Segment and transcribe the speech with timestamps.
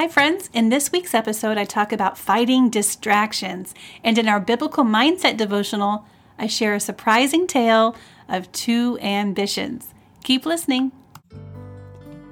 [0.00, 0.48] Hi, friends.
[0.54, 3.74] In this week's episode, I talk about fighting distractions.
[4.02, 6.06] And in our biblical mindset devotional,
[6.38, 7.94] I share a surprising tale
[8.26, 9.92] of two ambitions.
[10.24, 10.92] Keep listening.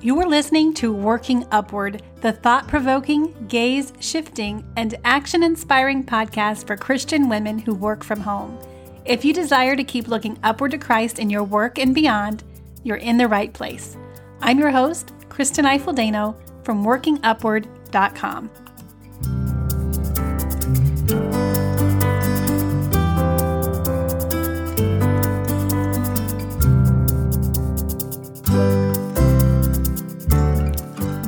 [0.00, 6.66] You are listening to Working Upward, the thought provoking, gaze shifting, and action inspiring podcast
[6.66, 8.58] for Christian women who work from home.
[9.04, 12.42] If you desire to keep looking upward to Christ in your work and beyond,
[12.82, 13.96] you're in the right place.
[14.40, 15.94] I'm your host, Kristen Eifel
[16.64, 18.50] from workingupward.com.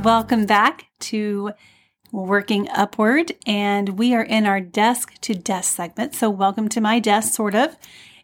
[0.04, 1.52] Welcome back to
[2.12, 6.14] Working Upward, and we are in our desk to desk segment.
[6.14, 7.76] So, welcome to my desk, sort of.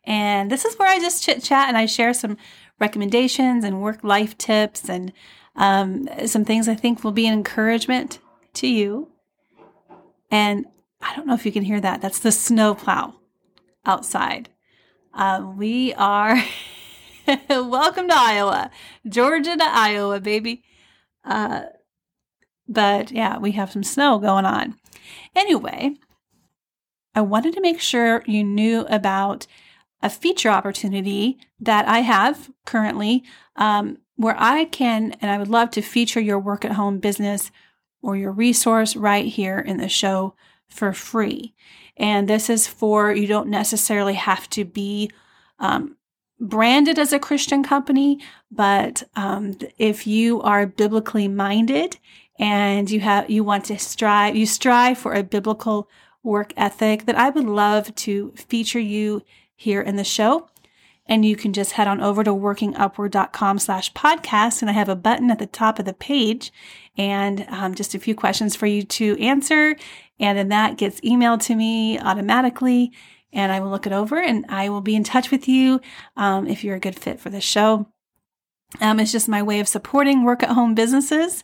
[0.05, 2.36] And this is where I just chit chat and I share some
[2.78, 5.12] recommendations and work life tips and
[5.56, 8.18] um, some things I think will be an encouragement
[8.54, 9.08] to you.
[10.30, 10.66] And
[11.00, 12.00] I don't know if you can hear that.
[12.00, 13.14] That's the snowplow
[13.84, 14.50] outside.
[15.12, 16.42] Uh, we are
[17.50, 18.70] welcome to Iowa,
[19.08, 20.62] Georgia to Iowa, baby.
[21.25, 21.62] Uh,
[22.69, 24.77] but yeah, we have some snow going on.
[25.34, 25.97] Anyway,
[27.14, 29.47] I wanted to make sure you knew about
[30.03, 33.25] a feature opportunity that I have currently
[33.56, 37.50] um, where I can, and I would love to feature your work at home business
[38.02, 40.34] or your resource right here in the show
[40.68, 41.54] for free.
[41.96, 45.10] And this is for you don't necessarily have to be
[45.58, 45.96] um,
[46.38, 51.96] branded as a Christian company, but um, if you are biblically minded
[52.38, 55.88] and you have you want to strive, you strive for a biblical
[56.22, 59.22] work ethic, that I would love to feature you
[59.56, 60.50] here in the show
[61.11, 64.97] and you can just head on over to workingupward.com slash podcast and i have a
[64.97, 66.53] button at the top of the page
[66.97, 69.75] and um, just a few questions for you to answer.
[70.19, 72.92] And then that gets emailed to me automatically
[73.33, 75.81] and i will look it over and i will be in touch with you
[76.16, 77.87] um, if you're a good fit for the show.
[78.81, 81.42] Um, it's just my way of supporting work at home businesses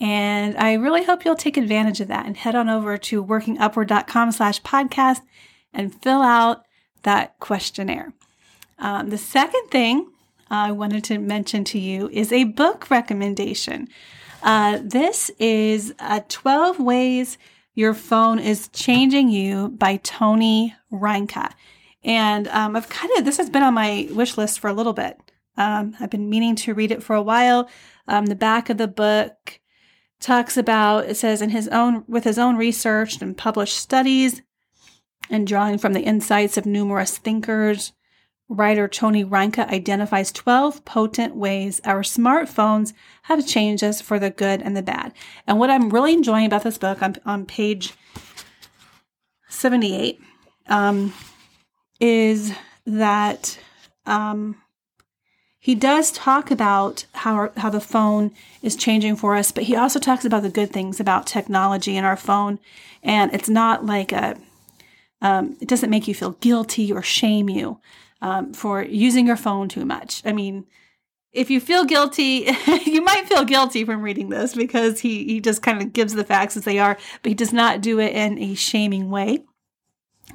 [0.00, 4.32] and i really hope you'll take advantage of that and head on over to workingupward.com
[4.32, 5.20] slash podcast
[5.72, 6.64] and fill out
[7.02, 8.12] that questionnaire
[8.82, 10.10] um, the second thing
[10.50, 13.88] I wanted to mention to you is a book recommendation.
[14.42, 17.38] Uh, this is uh, 12 Ways
[17.74, 21.52] Your Phone is Changing You by Tony Reinke.
[22.02, 24.92] And um, I've kind of, this has been on my wish list for a little
[24.92, 25.16] bit.
[25.56, 27.70] Um, I've been meaning to read it for a while.
[28.08, 29.60] Um, the back of the book
[30.18, 34.42] talks about, it says, in his own, with his own research and published studies
[35.30, 37.92] and drawing from the insights of numerous thinkers
[38.48, 42.92] Writer Tony Reinke identifies 12 potent ways our smartphones
[43.22, 45.12] have changed us for the good and the bad.
[45.46, 47.94] And what I'm really enjoying about this book on, on page
[49.48, 50.20] 78
[50.66, 51.12] um,
[52.00, 52.52] is
[52.84, 53.58] that
[54.06, 54.56] um,
[55.58, 58.32] he does talk about how, our, how the phone
[58.62, 62.04] is changing for us, but he also talks about the good things about technology and
[62.04, 62.58] our phone.
[63.02, 64.36] And it's not like a,
[65.20, 67.80] um, it doesn't make you feel guilty or shame you
[68.22, 70.22] um, for using your phone too much.
[70.24, 70.64] I mean,
[71.32, 72.48] if you feel guilty,
[72.86, 76.24] you might feel guilty from reading this because he, he just kind of gives the
[76.24, 79.44] facts as they are, but he does not do it in a shaming way.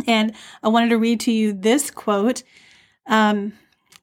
[0.05, 2.43] And I wanted to read to you this quote.
[3.07, 3.53] Um,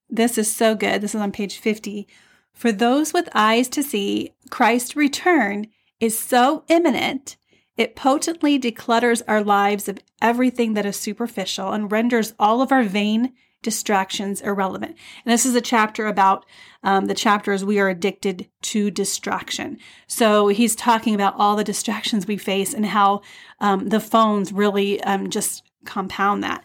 [0.09, 1.03] this is so good.
[1.03, 2.09] This is on page 50.
[2.55, 5.67] For those with eyes to see, Christ's return
[6.01, 7.37] is so imminent,
[7.77, 12.85] it potently declutters our lives of everything that is superficial and renders all of our
[12.85, 13.33] vain
[13.65, 14.97] distractions irrelevant.
[15.25, 16.47] And this is a chapter about
[16.85, 19.79] um, the chapters we are addicted to distraction.
[20.07, 23.23] So he's talking about all the distractions we face and how
[23.59, 26.65] um, the phones really um, just compound that.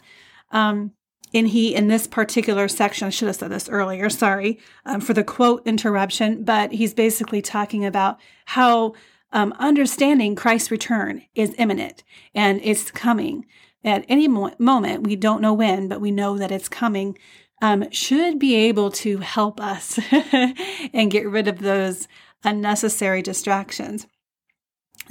[0.52, 0.92] Um,
[1.32, 5.14] and he, in this particular section, I should have said this earlier, sorry um, for
[5.14, 8.94] the quote interruption, but he's basically talking about how
[9.32, 12.02] um, understanding Christ's return is imminent
[12.34, 13.46] and it's coming
[13.84, 17.16] at any mo- moment, we don't know when, but we know that it's coming,
[17.62, 19.98] um, should be able to help us
[20.92, 22.08] and get rid of those
[22.44, 24.06] unnecessary distractions.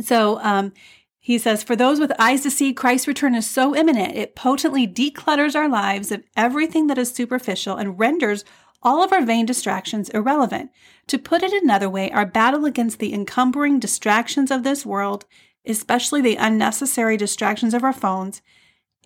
[0.01, 0.73] So, um,
[1.19, 4.87] he says, For those with eyes to see, Christ's return is so imminent, it potently
[4.87, 8.43] declutters our lives of everything that is superficial and renders
[8.81, 10.71] all of our vain distractions irrelevant.
[11.07, 15.25] To put it another way, our battle against the encumbering distractions of this world,
[15.65, 18.41] especially the unnecessary distractions of our phones,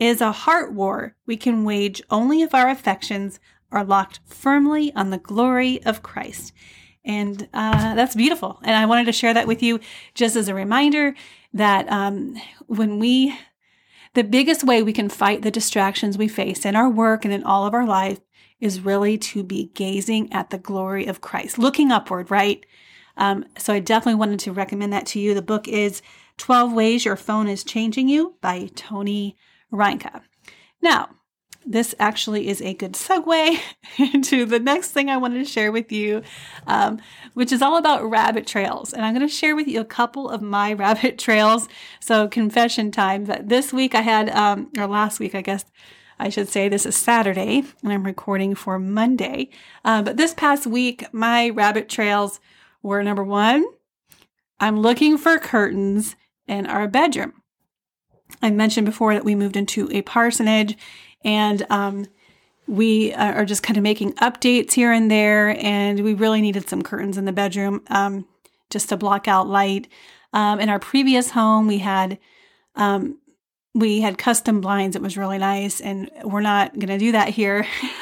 [0.03, 3.39] is a heart war we can wage only if our affections
[3.71, 6.53] are locked firmly on the glory of Christ.
[7.05, 8.59] And uh, that's beautiful.
[8.63, 9.79] And I wanted to share that with you
[10.13, 11.15] just as a reminder
[11.53, 12.35] that um,
[12.67, 13.37] when we,
[14.13, 17.43] the biggest way we can fight the distractions we face in our work and in
[17.43, 18.19] all of our life
[18.59, 22.65] is really to be gazing at the glory of Christ, looking upward, right?
[23.17, 25.33] Um, so I definitely wanted to recommend that to you.
[25.33, 26.01] The book is
[26.37, 29.35] 12 Ways Your Phone is Changing You by Tony
[29.73, 30.21] Reinke.
[30.81, 31.09] Now,
[31.65, 33.59] this actually is a good segue
[34.13, 36.21] into the next thing I wanted to share with you,
[36.67, 36.99] um,
[37.33, 38.93] which is all about rabbit trails.
[38.93, 41.67] And I'm going to share with you a couple of my rabbit trails.
[41.99, 43.25] So, confession time.
[43.41, 45.65] This week I had, um, or last week, I guess
[46.19, 49.49] I should say, this is Saturday, and I'm recording for Monday.
[49.83, 52.39] Uh, but this past week, my rabbit trails
[52.81, 53.65] were number one,
[54.59, 56.15] I'm looking for curtains
[56.47, 57.42] in our bedroom.
[58.41, 60.77] I mentioned before that we moved into a parsonage
[61.23, 62.07] and um,
[62.67, 65.57] we are just kind of making updates here and there.
[65.59, 68.25] And we really needed some curtains in the bedroom um,
[68.69, 69.87] just to block out light.
[70.33, 72.17] Um, in our previous home, we had
[72.75, 73.19] um,
[73.75, 74.95] we had custom blinds.
[74.95, 77.65] It was really nice, and we're not going to do that here.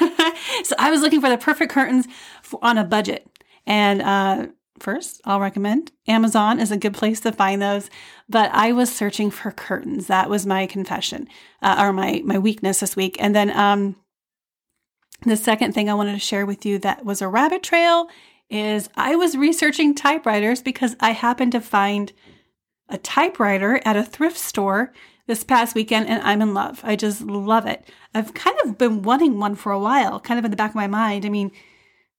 [0.64, 2.06] so I was looking for the perfect curtains
[2.42, 3.26] for, on a budget,
[3.66, 4.46] and uh,
[4.78, 7.90] first, I'll recommend Amazon is a good place to find those.
[8.28, 10.06] But I was searching for curtains.
[10.06, 11.28] That was my confession
[11.60, 13.16] uh, or my my weakness this week.
[13.20, 13.96] And then um,
[15.24, 18.08] the second thing I wanted to share with you that was a rabbit trail
[18.50, 22.12] is I was researching typewriters because I happened to find
[22.88, 24.92] a typewriter at a thrift store
[25.26, 26.80] this past weekend and I'm in love.
[26.82, 27.88] I just love it.
[28.14, 30.76] I've kind of been wanting one for a while, kind of in the back of
[30.76, 31.24] my mind.
[31.24, 31.52] I mean,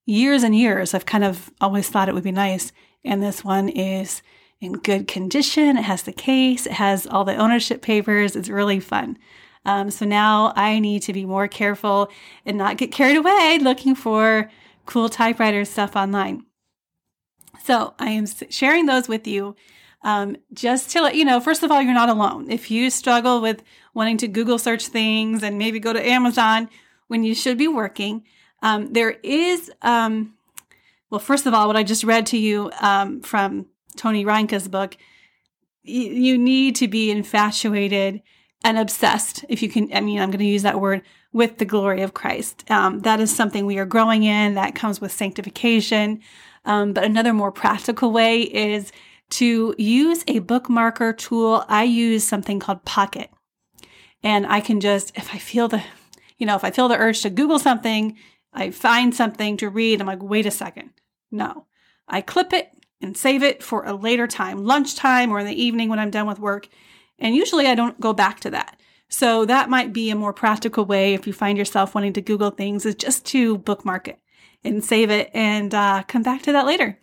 [0.06, 2.72] years and years, I've kind of always thought it would be nice.
[3.06, 4.22] And this one is
[4.60, 5.78] in good condition.
[5.78, 8.36] It has the case, it has all the ownership papers.
[8.36, 9.18] It's really fun.
[9.66, 12.10] Um, so now I need to be more careful
[12.46, 14.50] and not get carried away looking for
[14.86, 16.46] cool typewriter stuff online.
[17.64, 19.56] So I am sharing those with you
[20.04, 22.52] um, just to let you know, first of all, you're not alone.
[22.52, 23.64] If you struggle with
[23.94, 26.70] wanting to Google search things and maybe go to Amazon
[27.08, 28.24] when you should be working,
[28.63, 30.33] um, there is, um,
[31.12, 34.98] well, first of all, what I just read to you um, from Tony Reinke's book,
[35.83, 38.24] you need to be infatuated
[38.63, 41.65] and obsessed, if you can, I mean, I'm going to use that word, with the
[41.65, 42.63] glory of Christ.
[42.69, 46.21] Um, that is something we are growing in, that comes with sanctification.
[46.63, 48.92] Um, but another more practical way is
[49.31, 51.65] to use a bookmarker tool.
[51.68, 53.31] I use something called Pocket.
[54.21, 55.83] And I can just, if I feel the,
[56.38, 58.15] you know, if I feel the urge to Google something,
[58.54, 60.00] I find something to read.
[60.00, 60.92] I'm like, wait a second.
[61.32, 61.66] No,
[62.08, 62.70] I clip it
[63.02, 66.28] and save it for a later time, lunchtime or in the evening when I'm done
[66.28, 66.68] with work.
[67.20, 68.80] And usually I don't go back to that.
[69.10, 72.50] So that might be a more practical way if you find yourself wanting to Google
[72.50, 74.20] things is just to bookmark it
[74.64, 76.98] and save it and uh, come back to that later.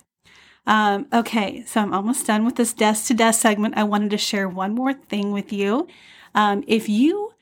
[0.67, 3.77] Um, okay, so I'm almost done with this desk to desk segment.
[3.77, 5.89] I wanted to share one more thing with you.
[6.35, 7.33] Um, if you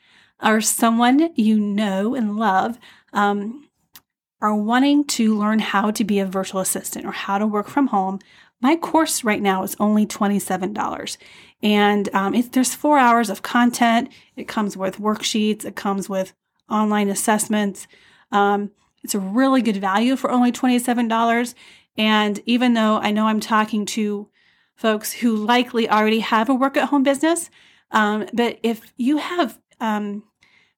[0.41, 2.79] are someone you know and love,
[3.13, 3.68] um,
[4.41, 7.89] are wanting to learn how to be a virtual assistant or how to work from
[7.89, 8.21] home,
[8.61, 11.17] my course right now is only $27.
[11.63, 14.11] And um, there's four hours of content.
[14.37, 16.33] It comes with worksheets, it comes with
[16.71, 17.87] online assessments.
[18.31, 18.71] Um,
[19.03, 21.55] it's a really good value for only $27.
[21.97, 24.29] And even though I know I'm talking to
[24.77, 27.51] folks who likely already have a work at home business,
[27.91, 30.23] um, but if you have um,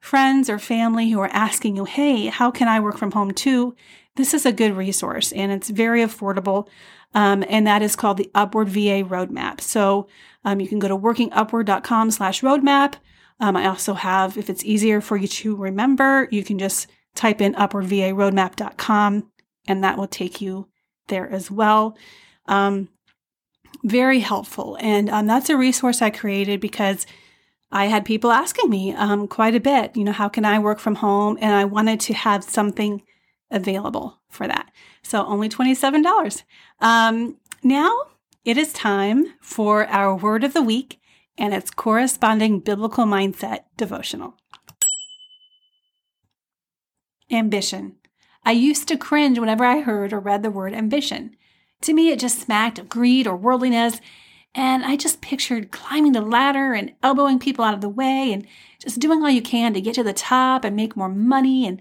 [0.00, 3.76] friends or family who are asking you, hey, how can I work from home too?
[4.16, 6.68] This is a good resource and it's very affordable.
[7.14, 9.60] Um, and that is called the Upward VA Roadmap.
[9.60, 10.08] So
[10.44, 12.94] um, you can go to workingupward.com slash roadmap.
[13.40, 17.40] Um, I also have, if it's easier for you to remember, you can just type
[17.40, 19.30] in upwardvaroadmap.com
[19.66, 20.68] and that will take you
[21.08, 21.96] there as well.
[22.46, 22.88] Um,
[23.84, 24.76] very helpful.
[24.80, 27.06] And um, that's a resource I created because
[27.72, 30.80] I had people asking me um, quite a bit, you know, how can I work
[30.80, 31.38] from home?
[31.40, 33.02] And I wanted to have something
[33.50, 34.70] available for that.
[35.02, 36.42] So only $27.
[36.80, 37.96] Um, now
[38.44, 41.00] it is time for our word of the week
[41.38, 44.34] and its corresponding biblical mindset devotional.
[47.30, 47.96] Ambition.
[48.44, 51.36] I used to cringe whenever I heard or read the word ambition.
[51.82, 54.00] To me, it just smacked of greed or worldliness,
[54.54, 58.46] and I just pictured climbing the ladder and elbowing people out of the way and
[58.80, 61.80] just doing all you can to get to the top and make more money and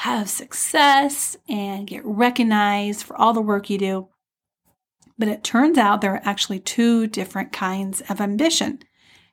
[0.00, 4.08] have success and get recognized for all the work you do.
[5.18, 8.80] But it turns out there are actually two different kinds of ambition,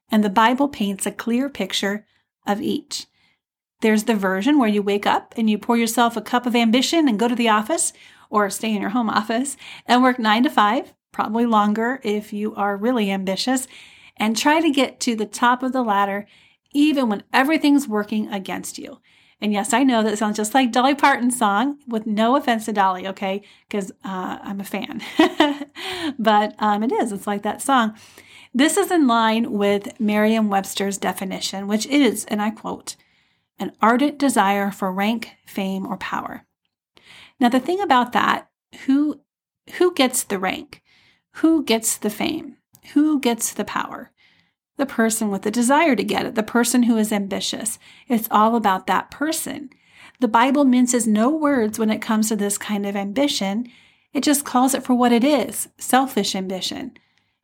[0.10, 2.06] and the Bible paints a clear picture
[2.48, 3.08] of each.
[3.82, 7.10] There's the version where you wake up and you pour yourself a cup of ambition
[7.10, 7.92] and go to the office,
[8.30, 12.54] or stay in your home office and work nine to five, probably longer if you
[12.56, 13.68] are really ambitious,
[14.18, 16.28] and try to get to the top of the ladder
[16.74, 19.00] even when everything's working against you.
[19.40, 22.74] And yes, I know that sounds just like Dolly Parton's song, with no offense to
[22.74, 23.42] Dolly, okay?
[23.68, 25.02] Because uh, I'm a fan.
[26.20, 27.96] but um, it is, it's like that song.
[28.54, 32.96] This is in line with Merriam Webster's definition, which is, and I quote,
[33.60, 36.46] an ardent desire for rank, fame, or power.
[37.40, 38.50] Now, the thing about that,
[38.86, 39.22] who,
[39.78, 40.83] who gets the rank?
[41.38, 42.58] Who gets the fame?
[42.94, 44.12] Who gets the power?
[44.78, 47.78] the person with the desire to get it, the person who is ambitious.
[48.08, 49.70] It's all about that person.
[50.20, 53.68] The Bible minces no words when it comes to this kind of ambition.
[54.14, 56.94] It just calls it for what it is selfish ambition.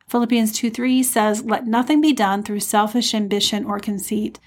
[0.08, 4.40] Philippians 2 3 says, Let nothing be done through selfish ambition or conceit,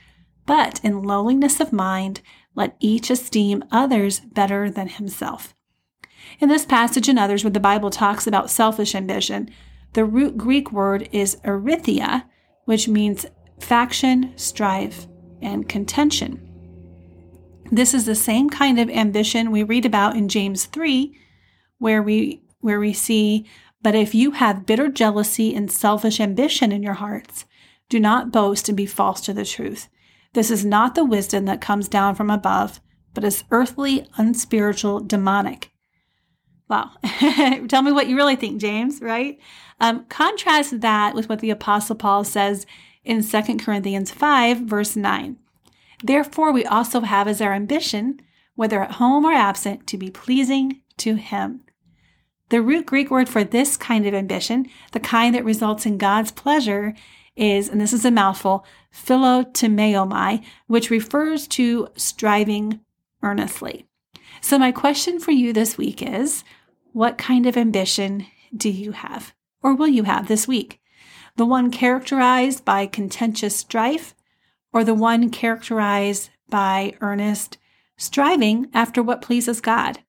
[0.46, 2.22] but in lowliness of mind,
[2.54, 5.56] let each esteem others better than himself.
[6.40, 9.50] In this passage and others where the Bible talks about selfish ambition,
[9.94, 12.24] the root Greek word is eritheia,
[12.66, 13.26] which means
[13.60, 15.08] faction, strife,
[15.42, 16.50] and contention.
[17.72, 21.18] This is the same kind of ambition we read about in James 3,
[21.80, 23.46] where we where we see,
[23.82, 27.46] but if you have bitter jealousy and selfish ambition in your hearts,
[27.90, 29.90] do not boast and be false to the truth.
[30.32, 32.80] This is not the wisdom that comes down from above,
[33.14, 35.73] but is earthly, unspiritual, demonic.
[36.74, 36.90] Wow.
[37.68, 39.38] Tell me what you really think, James, right?
[39.80, 42.66] Um, contrast that with what the Apostle Paul says
[43.04, 45.38] in 2 Corinthians 5, verse 9.
[46.04, 48.20] Therefore, we also have as our ambition,
[48.56, 51.62] whether at home or absent, to be pleasing to Him.
[52.50, 56.32] The root Greek word for this kind of ambition, the kind that results in God's
[56.32, 56.96] pleasure,
[57.36, 62.80] is, and this is a mouthful, philotimeomai, which refers to striving
[63.22, 63.86] earnestly.
[64.42, 66.44] So, my question for you this week is
[66.94, 70.80] what kind of ambition do you have or will you have this week?
[71.36, 74.14] The one characterized by contentious strife
[74.72, 77.58] or the one characterized by earnest
[77.98, 80.00] striving after what pleases God?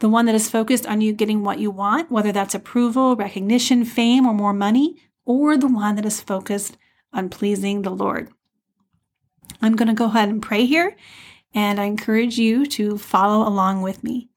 [0.00, 3.84] The one that is focused on you getting what you want, whether that's approval, recognition,
[3.84, 6.76] fame, or more money, or the one that is focused
[7.12, 8.28] on pleasing the Lord.
[9.60, 10.96] I'm going to go ahead and pray here,
[11.54, 14.31] and I encourage you to follow along with me.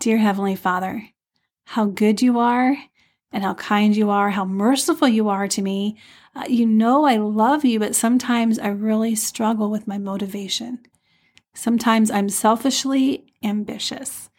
[0.00, 1.08] Dear Heavenly Father,
[1.64, 2.76] how good you are
[3.32, 5.96] and how kind you are, how merciful you are to me.
[6.36, 10.78] Uh, you know I love you, but sometimes I really struggle with my motivation.
[11.52, 14.30] Sometimes I'm selfishly ambitious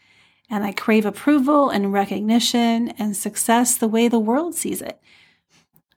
[0.49, 5.01] and I crave approval and recognition and success the way the world sees it.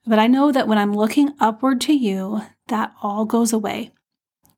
[0.05, 3.93] But I know that when I'm looking upward to you, that all goes away.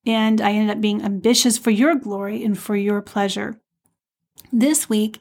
[0.07, 3.61] And I end up being ambitious for your glory and for your pleasure.
[4.53, 5.21] This week,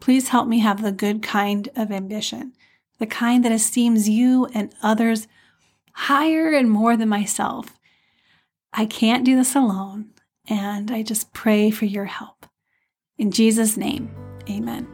[0.00, 2.52] please help me have the good kind of ambition,
[2.98, 5.26] the kind that esteems you and others
[5.92, 7.78] higher and more than myself.
[8.72, 10.10] I can't do this alone,
[10.48, 12.46] and I just pray for your help.
[13.16, 14.10] In Jesus' name,
[14.48, 14.86] amen.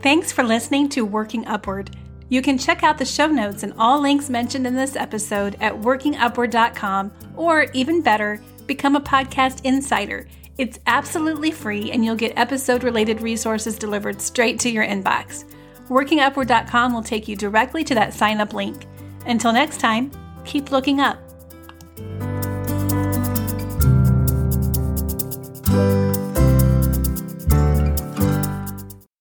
[0.00, 1.94] Thanks for listening to Working Upward.
[2.28, 5.74] You can check out the show notes and all links mentioned in this episode at
[5.74, 10.26] workingupward.com, or even better, become a podcast insider
[10.58, 15.44] it's absolutely free, and you'll get episode related resources delivered straight to your inbox.
[15.88, 18.86] WorkingUpward.com will take you directly to that sign up link.
[19.26, 20.10] Until next time,
[20.44, 21.25] keep looking up.